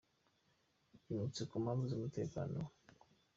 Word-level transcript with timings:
yimutse 1.05 1.41
ku 1.49 1.55
mpamvu 1.63 1.83
z’umutekano 1.89 2.57
we 2.65 2.71